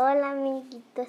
Hola 0.00 0.30
amiguitos, 0.30 1.08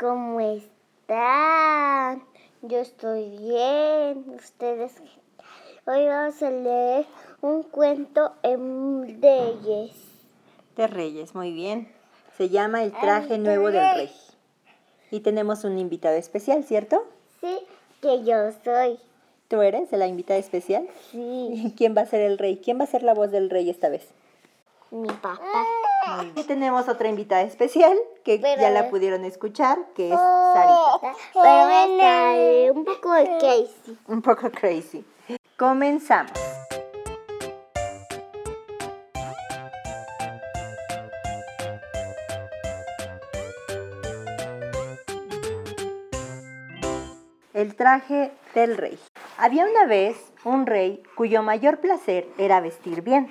¿cómo 0.00 0.40
están? 0.40 2.24
Yo 2.62 2.78
estoy 2.78 3.28
bien. 3.28 4.24
¿Ustedes? 4.34 4.94
Hoy 5.84 6.06
vamos 6.06 6.42
a 6.42 6.50
leer 6.50 7.04
un 7.42 7.62
cuento 7.62 8.32
en 8.42 9.20
Reyes. 9.20 9.92
De 10.76 10.86
Reyes, 10.86 11.34
muy 11.34 11.52
bien. 11.52 11.92
Se 12.38 12.48
llama 12.48 12.82
El 12.82 12.92
traje 12.92 13.36
nuevo 13.36 13.70
del 13.70 13.96
rey. 13.96 14.10
Y 15.10 15.20
tenemos 15.20 15.64
un 15.64 15.78
invitado 15.78 16.16
especial, 16.16 16.64
¿cierto? 16.64 17.04
Sí, 17.42 17.58
que 18.00 18.24
yo 18.24 18.50
soy. 18.64 18.98
¿Tú 19.48 19.60
eres 19.60 19.92
la 19.92 20.06
invitada 20.06 20.40
especial? 20.40 20.88
Sí, 21.10 21.74
¿Quién 21.76 21.94
va 21.94 22.00
a 22.00 22.06
ser 22.06 22.22
el 22.22 22.38
rey? 22.38 22.56
¿Quién 22.64 22.80
va 22.80 22.84
a 22.84 22.86
ser 22.86 23.02
la 23.02 23.12
voz 23.12 23.30
del 23.30 23.50
rey 23.50 23.68
esta 23.68 23.90
vez? 23.90 24.08
mi 24.92 25.08
papá. 25.08 25.40
Y 26.34 26.44
tenemos 26.44 26.88
otra 26.88 27.08
invitada 27.08 27.42
especial 27.42 27.96
que 28.24 28.38
Pero- 28.38 28.60
ya 28.60 28.70
la 28.70 28.90
pudieron 28.90 29.24
escuchar, 29.24 29.78
que 29.94 30.08
es 30.12 30.18
Sarita. 30.18 31.16
Pero 31.32 31.70
está 31.70 32.72
un 32.72 32.84
poco 32.84 33.10
Casey. 33.40 33.98
Un 34.08 34.22
poco 34.22 34.50
crazy. 34.50 35.04
Comenzamos. 35.56 36.32
El 47.54 47.74
traje 47.76 48.32
del 48.54 48.76
rey. 48.76 48.98
Había 49.38 49.66
una 49.66 49.86
vez 49.86 50.16
un 50.44 50.66
rey 50.66 51.02
cuyo 51.14 51.42
mayor 51.42 51.78
placer 51.78 52.26
era 52.38 52.60
vestir 52.60 53.02
bien. 53.02 53.28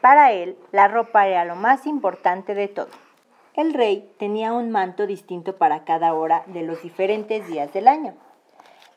Para 0.00 0.32
él, 0.32 0.56
la 0.72 0.88
ropa 0.88 1.26
era 1.26 1.44
lo 1.44 1.56
más 1.56 1.86
importante 1.86 2.54
de 2.54 2.68
todo. 2.68 2.88
El 3.54 3.74
rey 3.74 4.10
tenía 4.18 4.52
un 4.52 4.70
manto 4.70 5.06
distinto 5.06 5.56
para 5.56 5.84
cada 5.84 6.14
hora 6.14 6.44
de 6.46 6.62
los 6.62 6.82
diferentes 6.82 7.46
días 7.46 7.72
del 7.74 7.88
año. 7.88 8.14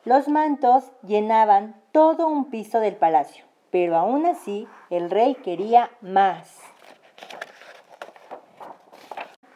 Los 0.04 0.28
mantos 0.28 0.92
llenaban 1.02 1.76
todo 1.92 2.26
un 2.26 2.50
piso 2.50 2.80
del 2.80 2.96
palacio, 2.96 3.44
pero 3.70 3.96
aún 3.96 4.24
así 4.24 4.66
el 4.88 5.10
rey 5.10 5.34
quería 5.34 5.90
más. 6.00 6.60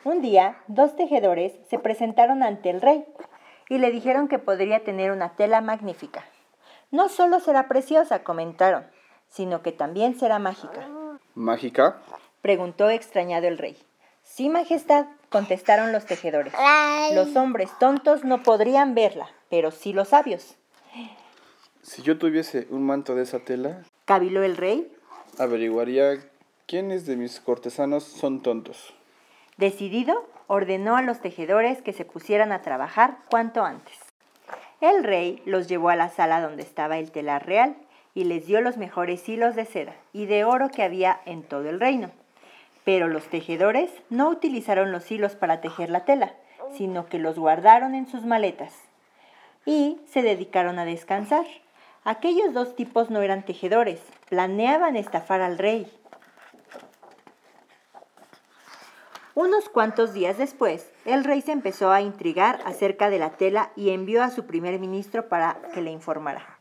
Un 0.05 0.20
día, 0.20 0.58
dos 0.66 0.96
tejedores 0.96 1.52
se 1.68 1.78
presentaron 1.78 2.42
ante 2.42 2.70
el 2.70 2.80
rey 2.80 3.06
y 3.68 3.78
le 3.78 3.90
dijeron 3.90 4.28
que 4.28 4.38
podría 4.38 4.84
tener 4.84 5.12
una 5.12 5.36
tela 5.36 5.60
magnífica. 5.60 6.24
No 6.90 7.08
solo 7.08 7.40
será 7.40 7.68
preciosa, 7.68 8.22
comentaron, 8.22 8.86
sino 9.28 9.62
que 9.62 9.72
también 9.72 10.18
será 10.18 10.38
mágica, 10.38 10.88
¿Mágica? 11.39 11.98
preguntó 12.42 12.91
extrañado 12.91 13.47
el 13.47 13.58
rey. 13.58 13.77
Sí, 14.25 14.48
Majestad, 14.48 15.06
contestaron 15.31 15.92
los 15.92 16.05
tejedores. 16.05 16.53
Los 17.14 17.34
hombres 17.36 17.70
tontos 17.78 18.25
no 18.25 18.42
podrían 18.42 18.95
verla, 18.95 19.28
pero 19.48 19.70
sí 19.70 19.92
los 19.92 20.08
sabios. 20.08 20.56
Si 21.83 22.03
yo 22.03 22.19
tuviese 22.19 22.67
un 22.70 22.84
manto 22.84 23.14
de 23.14 23.22
esa 23.22 23.39
tela, 23.39 23.84
Cabiló 24.05 24.42
el 24.42 24.56
rey, 24.56 24.92
averiguaría 25.39 26.17
quiénes 26.67 27.06
de 27.06 27.17
mis 27.17 27.41
cortesanos 27.41 28.05
son 28.05 28.42
tontos. 28.42 28.95
decidido, 29.58 30.28
ordenó 30.48 30.97
a 30.97 31.02
los 31.02 31.20
tejedores 31.20 31.83
que 31.83 31.92
se 31.92 32.05
pusieran 32.05 32.52
a 32.52 32.62
trabajar 32.62 33.19
cuanto 33.30 33.64
antes. 33.64 33.98
El 34.80 35.05
rey 35.05 35.42
los 35.45 35.69
llevó 35.69 35.91
a 35.91 35.97
la 35.97 36.08
sala 36.08 36.41
donde 36.41 36.62
estaba 36.62 36.98
el 36.98 37.11
telar 37.11 37.47
real 37.47 37.77
y 38.19 38.24
les 38.24 38.48
dio 38.48 38.61
los 38.61 38.77
mejores 38.77 39.28
hilos 39.28 39.55
de 39.55 39.64
seda 39.64 39.94
y 40.12 40.27
de 40.27 40.42
oro 40.42 40.70
que 40.70 40.83
había 40.83 41.20
en 41.24 41.44
todo 41.44 41.69
el 41.69 41.78
reino. 41.78 42.11
Pero 42.84 43.06
los 43.06 43.28
tejedores 43.28 43.92
no 44.11 44.28
utilizaron 44.28 44.91
los 44.91 45.08
hilos 45.12 45.36
para 45.36 45.61
tejer 45.61 45.88
la 45.88 46.05
tela, 46.05 46.34
sino 46.77 47.06
que 47.06 47.20
los 47.20 47.39
guardaron 47.39 47.94
en 47.94 48.08
sus 48.08 48.24
maletas 48.24 48.74
y 49.64 50.00
se 50.08 50.22
dedicaron 50.22 50.80
a 50.80 50.84
descansar. 50.84 51.46
Aquellos 52.02 52.52
dos 52.52 52.74
tipos 52.74 53.08
no 53.08 53.22
eran 53.22 53.44
tejedores, 53.44 54.01
planeaban 54.29 54.96
estafar 54.96 55.40
al 55.40 55.56
rey. 55.56 55.86
Unos 59.36 59.68
cuantos 59.68 60.12
días 60.12 60.39
después, 60.39 60.90
el 61.05 61.23
rey 61.23 61.40
se 61.40 61.52
empezó 61.52 61.92
a 61.92 62.00
intrigar 62.00 62.58
acerca 62.64 63.11
de 63.11 63.20
la 63.20 63.30
tela 63.30 63.70
y 63.77 63.90
envió 63.90 64.24
a 64.24 64.30
su 64.30 64.45
primer 64.45 64.80
ministro 64.80 65.29
para 65.29 65.58
que 65.73 65.83
le 65.83 65.92
informara. 65.92 66.58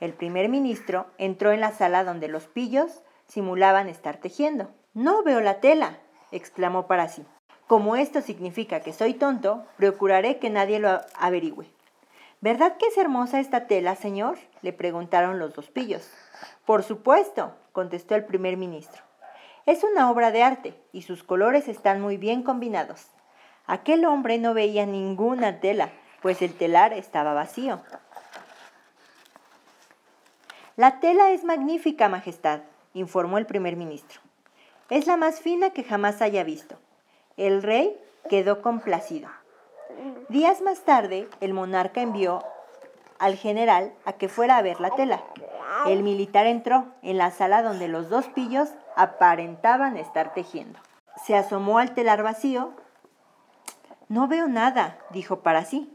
El 0.00 0.12
primer 0.12 0.48
ministro 0.48 1.06
entró 1.18 1.52
en 1.52 1.60
la 1.60 1.72
sala 1.72 2.04
donde 2.04 2.28
los 2.28 2.46
pillos 2.46 3.02
simulaban 3.26 3.88
estar 3.88 4.18
tejiendo. 4.18 4.70
No 4.94 5.22
veo 5.22 5.40
la 5.40 5.60
tela, 5.60 5.98
exclamó 6.32 6.86
para 6.86 7.08
sí. 7.08 7.24
Como 7.66 7.96
esto 7.96 8.20
significa 8.20 8.80
que 8.80 8.92
soy 8.92 9.14
tonto, 9.14 9.64
procuraré 9.76 10.38
que 10.38 10.50
nadie 10.50 10.78
lo 10.78 11.00
averigüe. 11.18 11.66
¿Verdad 12.40 12.76
que 12.76 12.86
es 12.86 12.98
hermosa 12.98 13.40
esta 13.40 13.66
tela, 13.66 13.96
señor? 13.96 14.38
le 14.62 14.72
preguntaron 14.72 15.38
los 15.38 15.54
dos 15.54 15.70
pillos. 15.70 16.10
Por 16.64 16.82
supuesto, 16.82 17.54
contestó 17.72 18.14
el 18.14 18.24
primer 18.24 18.56
ministro. 18.56 19.02
Es 19.64 19.82
una 19.82 20.10
obra 20.10 20.30
de 20.30 20.42
arte 20.42 20.74
y 20.92 21.02
sus 21.02 21.24
colores 21.24 21.66
están 21.66 22.00
muy 22.00 22.18
bien 22.18 22.42
combinados. 22.42 23.08
Aquel 23.66 24.04
hombre 24.04 24.38
no 24.38 24.54
veía 24.54 24.86
ninguna 24.86 25.58
tela, 25.58 25.90
pues 26.22 26.40
el 26.42 26.54
telar 26.54 26.92
estaba 26.92 27.34
vacío. 27.34 27.80
La 30.76 31.00
tela 31.00 31.30
es 31.30 31.42
magnífica, 31.42 32.10
Majestad, 32.10 32.60
informó 32.92 33.38
el 33.38 33.46
primer 33.46 33.76
ministro. 33.76 34.20
Es 34.90 35.06
la 35.06 35.16
más 35.16 35.40
fina 35.40 35.70
que 35.70 35.82
jamás 35.82 36.20
haya 36.20 36.44
visto. 36.44 36.76
El 37.38 37.62
rey 37.62 37.98
quedó 38.28 38.60
complacido. 38.60 39.30
Días 40.28 40.60
más 40.60 40.80
tarde, 40.80 41.30
el 41.40 41.54
monarca 41.54 42.02
envió 42.02 42.44
al 43.18 43.36
general 43.36 43.94
a 44.04 44.12
que 44.12 44.28
fuera 44.28 44.58
a 44.58 44.62
ver 44.62 44.82
la 44.82 44.90
tela. 44.90 45.22
El 45.86 46.02
militar 46.02 46.46
entró 46.46 46.84
en 47.00 47.16
la 47.16 47.30
sala 47.30 47.62
donde 47.62 47.88
los 47.88 48.10
dos 48.10 48.26
pillos 48.26 48.68
aparentaban 48.96 49.96
estar 49.96 50.34
tejiendo. 50.34 50.78
Se 51.24 51.34
asomó 51.34 51.78
al 51.78 51.94
telar 51.94 52.22
vacío. 52.22 52.74
No 54.08 54.28
veo 54.28 54.46
nada, 54.46 54.98
dijo 55.08 55.40
para 55.40 55.64
sí. 55.64 55.90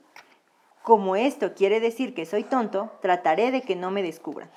Como 0.82 1.16
esto 1.16 1.54
quiere 1.54 1.80
decir 1.80 2.16
que 2.16 2.26
soy 2.26 2.44
tonto, 2.44 2.90
trataré 3.00 3.52
de 3.52 3.62
que 3.62 3.76
no 3.76 3.92
me 3.92 4.02
descubran. 4.02 4.50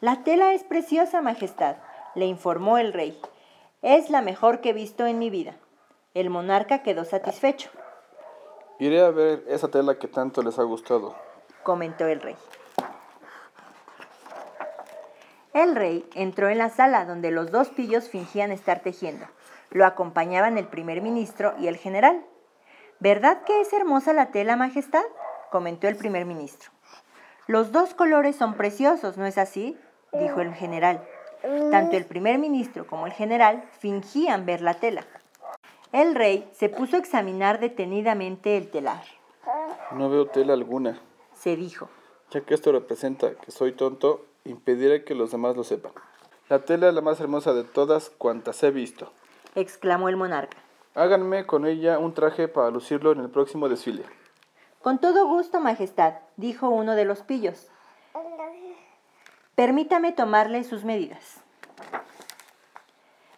La 0.00 0.22
tela 0.22 0.52
es 0.52 0.62
preciosa, 0.62 1.22
Majestad, 1.22 1.76
le 2.14 2.26
informó 2.26 2.78
el 2.78 2.92
rey. 2.92 3.20
Es 3.82 4.10
la 4.10 4.22
mejor 4.22 4.60
que 4.60 4.70
he 4.70 4.72
visto 4.72 5.06
en 5.06 5.18
mi 5.18 5.28
vida. 5.30 5.56
El 6.14 6.30
monarca 6.30 6.82
quedó 6.82 7.04
satisfecho, 7.04 7.70
Iré 8.80 9.00
a 9.00 9.10
ver 9.10 9.44
esa 9.48 9.66
tela 9.68 9.98
que 9.98 10.06
tanto 10.06 10.40
les 10.40 10.56
ha 10.58 10.62
gustado. 10.62 11.16
comentó 11.64 12.06
el 12.06 12.20
rey. 12.20 12.36
El 15.52 15.74
rey 15.74 16.08
entró 16.14 16.48
en 16.48 16.58
la 16.58 16.68
sala 16.68 17.04
donde 17.04 17.32
los 17.32 17.50
dos 17.50 17.70
pillos 17.70 18.08
fingían 18.08 18.52
estar 18.52 18.78
tejiendo. 18.78 19.26
Lo 19.70 19.84
acompañaban 19.84 20.58
el 20.58 20.68
primer 20.68 21.02
ministro 21.02 21.54
y 21.58 21.66
el 21.66 21.76
general. 21.76 22.24
¿Verdad 23.00 23.42
que 23.42 23.60
es 23.60 23.72
hermosa 23.72 24.12
la 24.12 24.30
tela, 24.30 24.54
Majestad? 24.54 25.02
comentó 25.50 25.88
el 25.88 25.96
primer 25.96 26.24
ministro. 26.24 26.70
Los 27.48 27.72
dos 27.72 27.94
colores 27.94 28.36
son 28.36 28.54
preciosos, 28.54 29.16
¿no 29.16 29.26
es 29.26 29.38
así? 29.38 29.76
Dijo 30.12 30.40
el 30.40 30.54
general. 30.54 31.02
Tanto 31.70 31.96
el 31.96 32.04
primer 32.04 32.38
ministro 32.38 32.86
como 32.86 33.06
el 33.06 33.12
general 33.12 33.64
fingían 33.78 34.44
ver 34.46 34.60
la 34.60 34.74
tela. 34.74 35.04
El 35.92 36.14
rey 36.14 36.50
se 36.52 36.68
puso 36.68 36.96
a 36.96 36.98
examinar 36.98 37.60
detenidamente 37.60 38.56
el 38.56 38.70
telar. 38.70 39.02
No 39.92 40.10
veo 40.10 40.26
tela 40.26 40.52
alguna. 40.52 41.00
Se 41.34 41.56
dijo, 41.56 41.88
Ya 42.30 42.40
que 42.42 42.54
esto 42.54 42.72
representa 42.72 43.34
que 43.36 43.50
soy 43.50 43.72
tonto, 43.72 44.26
impediré 44.44 45.04
que 45.04 45.14
los 45.14 45.30
demás 45.30 45.56
lo 45.56 45.64
sepan. 45.64 45.92
La 46.48 46.58
tela 46.60 46.88
es 46.88 46.94
la 46.94 47.00
más 47.00 47.20
hermosa 47.20 47.52
de 47.54 47.64
todas 47.64 48.10
cuantas 48.10 48.62
he 48.62 48.70
visto. 48.70 49.12
exclamó 49.54 50.08
el 50.08 50.16
monarca. 50.16 50.56
Háganme 50.94 51.46
con 51.46 51.66
ella 51.66 51.98
un 51.98 52.12
traje 52.12 52.48
para 52.48 52.70
lucirlo 52.70 53.12
en 53.12 53.20
el 53.20 53.30
próximo 53.30 53.68
desfile. 53.68 54.04
Con 54.82 54.98
todo 54.98 55.26
gusto, 55.26 55.60
Majestad, 55.60 56.14
dijo 56.36 56.68
uno 56.68 56.94
de 56.94 57.04
los 57.04 57.20
pillos. 57.20 57.68
Permítame 59.58 60.12
tomarle 60.12 60.62
sus 60.62 60.84
medidas. 60.84 61.42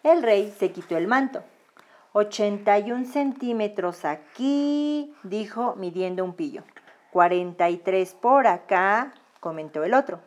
El 0.03 0.21
rey 0.21 0.53
se 0.55 0.71
quitó 0.71 0.95
el 0.95 1.07
manto. 1.07 1.41
81 2.13 3.05
centímetros 3.05 4.05
aquí, 4.05 5.15
dijo 5.23 5.73
midiendo 5.77 6.23
un 6.23 6.35
pillo. 6.35 6.61
43 7.11 8.13
por 8.13 8.45
acá, 8.45 9.15
comentó 9.39 9.83
el 9.83 9.95
otro. 9.95 10.19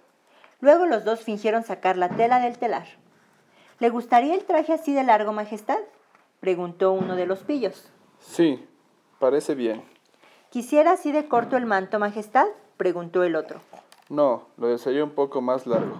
Luego 0.58 0.84
los 0.86 1.04
dos 1.04 1.20
fingieron 1.20 1.62
sacar 1.62 1.96
la 1.96 2.08
tela 2.08 2.40
del 2.40 2.58
telar. 2.58 2.88
¿Le 3.78 3.88
gustaría 3.88 4.34
el 4.34 4.44
traje 4.46 4.72
así 4.72 4.92
de 4.94 5.04
largo, 5.04 5.32
Majestad? 5.32 5.78
preguntó 6.40 6.90
uno 6.90 7.14
de 7.14 7.26
los 7.26 7.44
pillos. 7.44 7.92
Sí, 8.18 8.66
parece 9.20 9.54
bien. 9.54 9.84
¿Quisiera 10.50 10.94
así 10.94 11.12
de 11.12 11.28
corto 11.28 11.56
el 11.56 11.66
manto, 11.66 12.00
Majestad? 12.00 12.48
preguntó 12.78 13.22
el 13.22 13.36
otro. 13.36 13.60
No, 14.08 14.48
lo 14.58 14.68
desearía 14.68 15.04
un 15.04 15.10
poco 15.10 15.40
más 15.40 15.66
largo. 15.66 15.96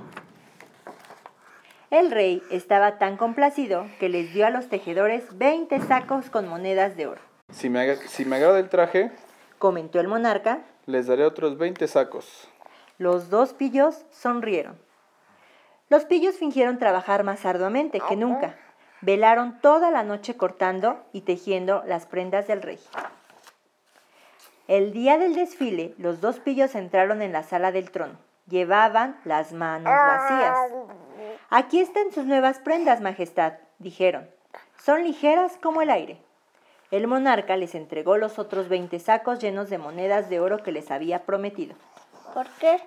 El 1.91 2.11
rey 2.11 2.43
estaba 2.51 2.99
tan 2.99 3.17
complacido 3.17 3.87
que 4.01 4.09
les 4.09 4.35
dio 4.35 4.47
a 4.47 4.51
los 4.51 4.69
tejedores 4.69 5.39
20 5.39 5.81
sacos 5.81 6.29
con 6.29 6.49
monedas 6.49 6.97
de 6.97 7.07
oro. 7.07 7.21
Si 7.51 7.71
me, 7.71 7.97
si 7.97 8.25
me 8.25 8.37
agrada 8.37 8.59
el 8.59 8.69
traje, 8.69 9.13
comentó 9.59 10.01
el 10.01 10.09
monarca. 10.09 10.65
les 10.87 11.07
daré 11.07 11.25
otros 11.25 11.57
20 11.57 11.87
sacos. 11.89 12.49
Los 12.99 13.31
dos 13.31 13.55
pillos 13.55 14.05
sonrieron. 14.11 14.77
Los 15.89 16.05
pillos 16.05 16.37
fingieron 16.37 16.79
trabajar 16.79 17.25
más 17.25 17.47
arduamente 17.47 18.01
que 18.01 18.17
nunca. 18.17 18.57
Velaron 19.01 19.61
toda 19.61 19.91
la 19.91 20.03
noche 20.03 20.37
cortando 20.37 20.99
y 21.13 21.23
tejiendo 21.23 21.83
las 21.87 22.07
prendas 22.07 22.47
del 22.47 22.63
rey. 22.63 22.79
El 24.67 24.93
día 24.93 25.19
del 25.19 25.35
desfile, 25.35 25.95
los 25.99 26.21
dos 26.21 26.39
pillos 26.39 26.75
entraron 26.75 27.21
en 27.21 27.33
la 27.33 27.43
sala 27.43 27.71
del 27.71 27.91
trono. 27.91 28.17
Llevaban 28.49 29.21
las 29.25 29.53
manos 29.53 29.93
vacías. 29.93 30.57
Aquí 31.51 31.81
están 31.81 32.13
sus 32.13 32.25
nuevas 32.25 32.59
prendas, 32.59 33.01
Majestad, 33.01 33.55
dijeron. 33.79 34.29
Son 34.79 35.05
ligeras 35.05 35.59
como 35.63 35.83
el 35.83 35.91
aire. 35.91 36.19
El 36.91 37.07
monarca 37.07 37.57
les 37.57 37.75
entregó 37.75 38.17
los 38.17 38.39
otros 38.39 38.69
20 38.69 38.99
sacos 39.01 39.39
llenos 39.39 39.69
de 39.69 39.79
monedas 39.79 40.31
de 40.31 40.41
oro 40.41 40.63
que 40.63 40.73
les 40.73 40.91
había 40.91 41.25
prometido. 41.25 41.75
¿Por 42.33 42.47
qué? 42.61 42.81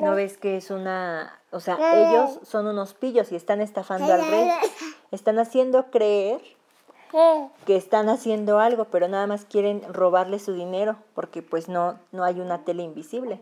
¿No 0.00 0.14
ves 0.14 0.38
que 0.38 0.56
es 0.56 0.70
una... 0.70 1.38
O 1.50 1.60
sea, 1.60 1.76
ellos 1.94 2.40
son 2.42 2.66
unos 2.66 2.94
pillos 2.94 3.30
y 3.30 3.36
están 3.36 3.60
estafando 3.60 4.12
al 4.12 4.26
rey. 4.28 4.50
Están 5.10 5.38
haciendo 5.38 5.90
creer 5.90 6.40
que 7.64 7.76
están 7.76 8.08
haciendo 8.08 8.58
algo, 8.58 8.86
pero 8.86 9.08
nada 9.08 9.26
más 9.26 9.44
quieren 9.44 9.82
robarle 9.92 10.38
su 10.38 10.52
dinero 10.52 10.96
porque 11.14 11.42
pues 11.42 11.68
no, 11.68 11.98
no 12.12 12.24
hay 12.24 12.40
una 12.40 12.64
tele 12.64 12.82
invisible. 12.82 13.40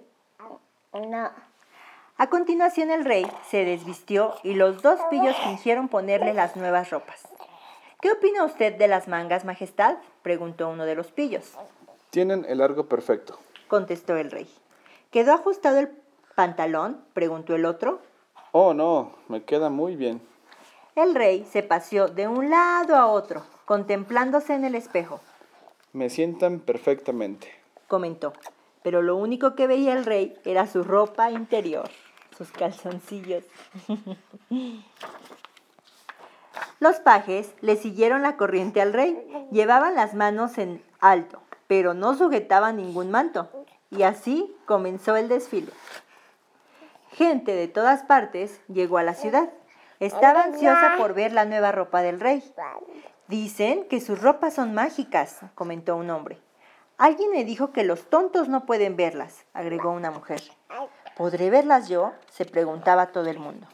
No. 0.92 1.30
A 2.18 2.28
continuación 2.28 2.90
el 2.90 3.04
rey 3.04 3.26
se 3.48 3.64
desvistió 3.64 4.34
y 4.42 4.54
los 4.54 4.82
dos 4.82 5.00
pillos 5.10 5.34
fingieron 5.36 5.88
ponerle 5.88 6.34
las 6.34 6.54
nuevas 6.56 6.90
ropas. 6.90 7.26
¿Qué 8.00 8.12
opina 8.12 8.44
usted 8.44 8.76
de 8.76 8.88
las 8.88 9.08
mangas, 9.08 9.44
Majestad? 9.44 9.96
preguntó 10.22 10.68
uno 10.68 10.84
de 10.84 10.94
los 10.94 11.10
pillos. 11.10 11.52
Tienen 12.10 12.44
el 12.48 12.58
largo 12.58 12.86
perfecto. 12.86 13.38
Contestó 13.68 14.16
el 14.16 14.30
rey. 14.30 14.48
¿Quedó 15.10 15.32
ajustado 15.32 15.78
el 15.78 15.90
pantalón? 16.34 17.02
preguntó 17.14 17.54
el 17.54 17.64
otro. 17.64 18.00
Oh, 18.52 18.74
no, 18.74 19.12
me 19.28 19.44
queda 19.44 19.70
muy 19.70 19.96
bien. 19.96 20.20
El 20.94 21.14
rey 21.14 21.46
se 21.50 21.62
paseó 21.62 22.08
de 22.08 22.28
un 22.28 22.50
lado 22.50 22.96
a 22.96 23.06
otro, 23.06 23.42
contemplándose 23.72 24.52
en 24.52 24.66
el 24.66 24.74
espejo. 24.74 25.22
Me 25.94 26.10
sientan 26.10 26.60
perfectamente. 26.60 27.50
Comentó. 27.88 28.34
Pero 28.82 29.00
lo 29.00 29.16
único 29.16 29.54
que 29.54 29.66
veía 29.66 29.94
el 29.94 30.04
rey 30.04 30.36
era 30.44 30.66
su 30.66 30.84
ropa 30.84 31.30
interior, 31.30 31.88
sus 32.36 32.52
calzoncillos. 32.52 33.44
Los 36.80 36.96
pajes 36.96 37.54
le 37.62 37.76
siguieron 37.76 38.20
la 38.20 38.36
corriente 38.36 38.82
al 38.82 38.92
rey. 38.92 39.16
Llevaban 39.50 39.94
las 39.94 40.12
manos 40.12 40.58
en 40.58 40.84
alto, 41.00 41.40
pero 41.66 41.94
no 41.94 42.14
sujetaban 42.14 42.76
ningún 42.76 43.10
manto. 43.10 43.48
Y 43.90 44.02
así 44.02 44.54
comenzó 44.66 45.16
el 45.16 45.30
desfile. 45.30 45.72
Gente 47.12 47.54
de 47.54 47.68
todas 47.68 48.02
partes 48.02 48.60
llegó 48.68 48.98
a 48.98 49.02
la 49.02 49.14
ciudad. 49.14 49.48
Estaba 49.98 50.42
ansiosa 50.42 50.96
por 50.98 51.14
ver 51.14 51.32
la 51.32 51.46
nueva 51.46 51.72
ropa 51.72 52.02
del 52.02 52.20
rey. 52.20 52.44
Dicen 53.32 53.86
que 53.88 54.02
sus 54.02 54.20
ropas 54.20 54.52
son 54.52 54.74
mágicas, 54.74 55.40
comentó 55.54 55.96
un 55.96 56.10
hombre. 56.10 56.36
Alguien 56.98 57.30
me 57.30 57.46
dijo 57.46 57.72
que 57.72 57.82
los 57.82 58.10
tontos 58.10 58.50
no 58.50 58.66
pueden 58.66 58.94
verlas, 58.94 59.46
agregó 59.54 59.90
una 59.90 60.10
mujer. 60.10 60.42
¿Podré 61.16 61.48
verlas 61.48 61.88
yo? 61.88 62.12
se 62.30 62.44
preguntaba 62.44 63.06
todo 63.06 63.30
el 63.30 63.38
mundo. 63.38 63.66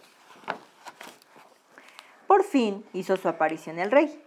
Por 2.28 2.44
fin 2.44 2.84
hizo 2.92 3.16
su 3.16 3.28
aparición 3.28 3.80
el 3.80 3.90
rey. 3.90 4.24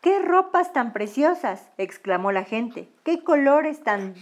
¡Qué 0.00 0.20
ropas 0.20 0.72
tan 0.72 0.94
preciosas! 0.94 1.68
exclamó 1.76 2.32
la 2.32 2.44
gente. 2.44 2.88
¡Qué 3.04 3.22
colores 3.22 3.82
tan 3.82 4.14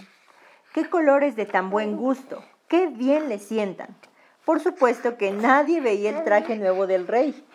qué 0.75 0.91
colores 0.91 1.37
de 1.37 1.47
tan 1.47 1.71
buen 1.71 1.97
gusto! 1.97 2.43
¡Qué 2.67 2.89
bien 2.89 3.29
le 3.29 3.39
sientan! 3.39 3.97
Por 4.45 4.59
supuesto 4.59 5.17
que 5.17 5.31
nadie 5.31 5.81
veía 5.81 6.11
el 6.11 6.25
traje 6.25 6.57
nuevo 6.57 6.89
del 6.89 7.07
rey. 7.07 7.47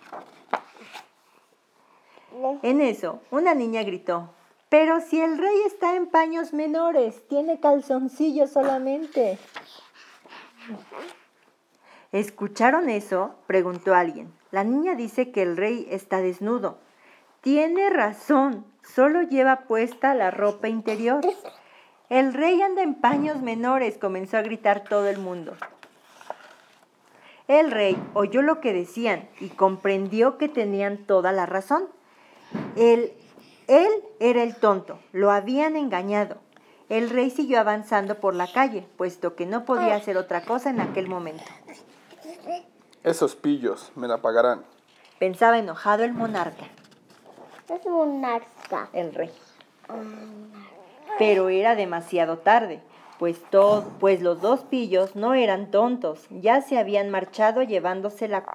En 2.62 2.82
eso, 2.82 3.22
una 3.32 3.54
niña 3.54 3.84
gritó, 3.84 4.30
pero 4.70 5.00
si 5.02 5.20
el 5.20 5.38
rey 5.38 5.56
está 5.66 5.96
en 5.96 6.08
paños 6.08 6.54
menores, 6.54 7.28
tiene 7.28 7.60
calzoncillos 7.60 8.52
solamente. 8.52 9.38
¿Escucharon 12.12 12.90
eso? 12.90 13.36
preguntó 13.48 13.94
alguien. 13.94 14.34
La 14.52 14.64
niña 14.64 14.96
dice 14.96 15.32
que 15.32 15.42
el 15.42 15.58
rey 15.58 15.88
está 15.90 16.22
desnudo. 16.22 16.80
Tiene 17.42 17.90
razón, 17.90 18.66
solo 18.84 19.22
lleva 19.22 19.62
puesta 19.68 20.14
la 20.14 20.32
ropa 20.32 20.68
interior. 20.68 21.22
El 22.10 22.34
rey 22.34 22.62
anda 22.62 22.82
en 22.82 22.96
paños 22.96 23.42
menores, 23.42 23.98
comenzó 23.98 24.38
a 24.38 24.42
gritar 24.42 24.84
todo 24.84 25.08
el 25.08 25.18
mundo. 25.18 25.56
El 27.48 27.72
rey 27.72 27.98
oyó 28.14 28.42
lo 28.42 28.60
que 28.60 28.74
decían 28.74 29.30
y 29.40 29.50
comprendió 29.50 30.38
que 30.38 30.50
tenían 30.50 30.98
toda 30.98 31.32
la 31.32 31.46
razón. 31.46 31.88
Él, 32.78 33.14
él 33.68 33.90
era 34.20 34.44
el 34.44 34.56
tonto, 34.56 35.00
lo 35.12 35.32
habían 35.32 35.76
engañado. 35.76 36.38
El 36.90 37.10
rey 37.10 37.30
siguió 37.32 37.60
avanzando 37.60 38.16
por 38.20 38.34
la 38.34 38.48
calle, 38.52 38.88
puesto 38.98 39.36
que 39.36 39.46
no 39.46 39.66
podía 39.66 39.96
hacer 39.96 40.16
otra 40.18 40.42
cosa 40.42 40.70
en 40.70 40.80
aquel 40.80 41.08
momento. 41.10 41.44
Esos 43.04 43.36
pillos 43.36 43.92
me 43.96 44.08
la 44.08 44.18
pagarán. 44.22 44.64
Pensaba 45.20 45.58
enojado 45.58 46.04
el 46.04 46.14
monarca, 46.14 46.66
Es 47.68 47.86
monarca. 47.86 48.90
el 48.94 49.14
rey. 49.14 49.32
Pero 51.18 51.50
era 51.50 51.76
demasiado 51.76 52.38
tarde, 52.38 52.82
pues, 53.20 53.42
pues 54.00 54.22
los 54.22 54.42
dos 54.42 54.62
pillos 54.62 55.16
no 55.16 55.34
eran 55.34 55.72
tontos, 55.72 56.26
ya 56.30 56.62
se 56.62 56.78
habían 56.78 57.10
marchado 57.10 57.64
llevándose 57.64 58.28
la- 58.28 58.46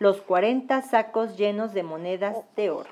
los 0.00 0.20
40 0.22 0.82
sacos 0.82 1.36
llenos 1.36 1.72
de 1.72 1.82
monedas 1.82 2.36
de 2.56 2.70
oro. 2.70 2.90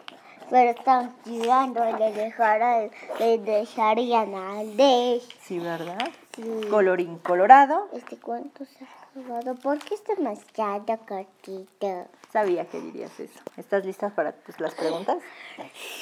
Pero 0.50 0.70
están 0.70 1.14
tirando 1.24 1.86
y 1.88 1.92
le, 1.94 2.12
dejara- 2.12 2.90
le 3.18 3.38
dejarían 3.38 4.34
al 4.34 4.76
de. 4.76 5.20
Sí, 5.40 5.58
¿verdad? 5.58 6.08
Sí. 6.34 6.42
Colorín 6.70 7.18
colorado, 7.18 7.88
Este 7.92 8.16
cuento 8.18 8.64
se 8.64 8.84
ha 8.84 9.20
acabado. 9.20 9.54
¿Por 9.56 9.78
qué 9.80 9.94
está 9.94 10.14
demasiado 10.14 10.84
cortito? 11.06 12.06
sabía 12.32 12.66
que 12.68 12.80
dirías 12.80 13.18
eso. 13.18 13.40
¿Estás 13.56 13.84
lista 13.84 14.10
para 14.10 14.32
tus- 14.32 14.60
las 14.60 14.74
preguntas? 14.74 15.18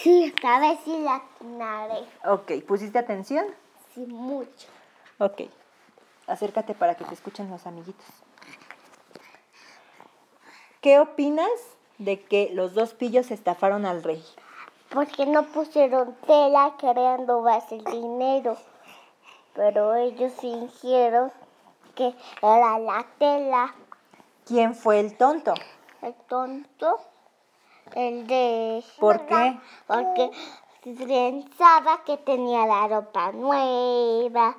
Sí, 0.02 0.24
esta 0.24 0.58
vez 0.60 0.78
sí 0.84 0.96
la 0.98 1.16
atinaré. 1.16 2.04
Ok, 2.24 2.52
¿pusiste 2.66 2.98
atención? 2.98 3.46
Sí, 3.94 4.00
mucho. 4.06 4.68
Ok. 5.18 5.42
Acércate 6.26 6.74
para 6.74 6.94
que 6.96 7.04
te 7.04 7.14
escuchen 7.14 7.48
los 7.50 7.66
amiguitos. 7.66 8.04
¿Qué 10.80 10.98
opinas 10.98 11.48
de 11.98 12.20
que 12.22 12.50
los 12.52 12.74
dos 12.74 12.94
pillos 12.94 13.30
estafaron 13.30 13.86
al 13.86 14.02
rey? 14.02 14.22
Porque 14.90 15.26
no 15.26 15.44
pusieron 15.44 16.14
tela 16.26 16.74
queriendo 16.78 17.42
darse 17.42 17.76
el 17.76 17.84
dinero. 17.84 18.56
Pero 19.54 19.94
ellos 19.94 20.32
fingieron 20.40 21.32
que 21.94 22.14
era 22.42 22.78
la 22.78 23.06
tela. 23.18 23.74
¿Quién 24.44 24.74
fue 24.74 25.00
el 25.00 25.16
tonto? 25.16 25.54
El 26.02 26.14
tonto, 26.28 27.00
el 27.94 28.26
de... 28.26 28.84
¿Por 29.00 29.26
qué? 29.26 29.58
Porque 29.86 30.30
pensaba 30.94 32.04
que 32.04 32.16
tenía 32.18 32.66
la 32.66 32.86
ropa 32.86 33.32
nueva. 33.32 34.56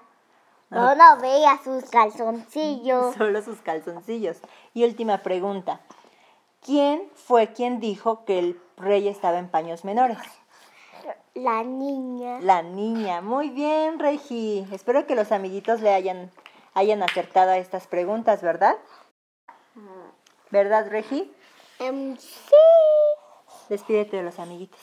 No, 0.70 0.96
no 0.96 1.18
veía 1.22 1.58
sus 1.64 1.86
calzoncillos. 1.86 3.16
Solo 3.18 3.42
sus 3.42 3.62
calzoncillos. 3.62 4.40
Y 4.74 4.84
última 4.84 5.20
pregunta. 5.20 5.80
¿Quién 6.68 7.10
fue 7.16 7.54
quien 7.54 7.80
dijo 7.80 8.26
que 8.26 8.40
el 8.40 8.62
rey 8.76 9.08
estaba 9.08 9.40
en 9.40 9.48
paños 9.48 9.86
menores? 9.86 10.18
La 11.34 11.64
niña. 11.64 12.42
La 12.42 12.62
niña. 12.62 13.22
Muy 13.22 13.52
bien, 13.52 14.00
Regi. 14.00 14.68
Espero 14.74 15.08
que 15.08 15.16
los 15.16 15.32
amiguitos 15.32 15.80
le 15.80 15.94
hayan, 15.94 16.30
hayan 16.74 17.02
acertado 17.04 17.52
a 17.52 17.58
estas 17.58 17.88
preguntas, 17.88 18.42
¿verdad? 18.42 18.76
¿Verdad, 20.52 20.90
Regi? 20.90 21.34
Em, 21.80 22.18
sí. 22.18 22.52
Despídete 23.70 24.18
de 24.18 24.24
los 24.24 24.38
amiguitos. 24.38 24.82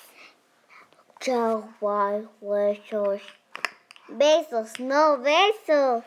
Chao, 1.20 1.68
bye, 1.82 2.26
besos. 2.40 3.20
Besos, 4.08 4.80
no 4.80 5.18
besos. 5.18 6.02